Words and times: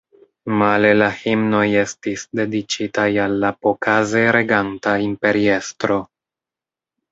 Male 0.59 0.89
la 1.01 1.09
himnoj 1.17 1.59
estis 1.81 2.23
dediĉitaj 2.39 3.07
al 3.27 3.37
la 3.45 3.53
pokaze 3.67 4.25
reganta 4.39 4.97
imperiestro. 5.11 6.03